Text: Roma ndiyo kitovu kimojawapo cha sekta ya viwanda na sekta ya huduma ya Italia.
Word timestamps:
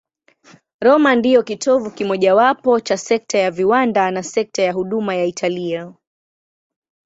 Roma 0.81 1.15
ndiyo 1.15 1.43
kitovu 1.43 1.91
kimojawapo 1.91 2.79
cha 2.79 2.97
sekta 2.97 3.37
ya 3.37 3.51
viwanda 3.51 4.11
na 4.11 4.23
sekta 4.23 4.61
ya 4.63 4.73
huduma 4.73 5.15
ya 5.15 5.25
Italia. 5.25 5.93